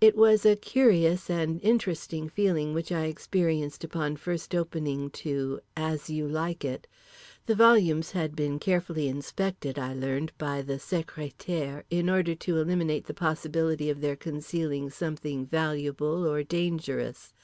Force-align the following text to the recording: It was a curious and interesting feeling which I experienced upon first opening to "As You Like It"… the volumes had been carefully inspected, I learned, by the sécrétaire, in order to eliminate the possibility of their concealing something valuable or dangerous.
It 0.00 0.16
was 0.16 0.46
a 0.46 0.56
curious 0.56 1.28
and 1.28 1.60
interesting 1.62 2.30
feeling 2.30 2.72
which 2.72 2.90
I 2.90 3.04
experienced 3.04 3.84
upon 3.84 4.16
first 4.16 4.54
opening 4.54 5.10
to 5.20 5.60
"As 5.76 6.08
You 6.08 6.26
Like 6.26 6.64
It"… 6.64 6.86
the 7.44 7.54
volumes 7.54 8.12
had 8.12 8.34
been 8.34 8.58
carefully 8.58 9.08
inspected, 9.08 9.78
I 9.78 9.92
learned, 9.92 10.32
by 10.38 10.62
the 10.62 10.76
sécrétaire, 10.78 11.82
in 11.90 12.08
order 12.08 12.34
to 12.34 12.56
eliminate 12.56 13.04
the 13.08 13.12
possibility 13.12 13.90
of 13.90 14.00
their 14.00 14.16
concealing 14.16 14.88
something 14.88 15.44
valuable 15.44 16.26
or 16.26 16.42
dangerous. 16.42 17.34